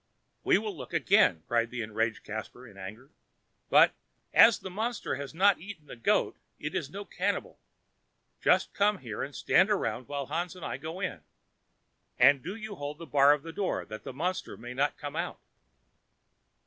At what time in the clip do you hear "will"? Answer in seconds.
0.57-0.75